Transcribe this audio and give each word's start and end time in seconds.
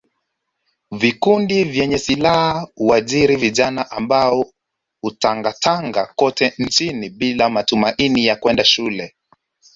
Vikundi 0.91 1.63
vyenye 1.63 1.97
silaha 1.97 2.67
huajiri 2.75 3.35
vijana 3.35 3.91
ambao 3.91 4.45
hutangatanga 5.01 6.05
kote 6.15 6.53
nchini 6.57 7.09
bila 7.09 7.49
matumaini 7.49 8.25
ya 8.25 8.35
kwenda 8.35 8.63
shule 8.65 9.15